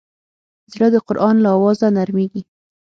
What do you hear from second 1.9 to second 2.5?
نرمېږي.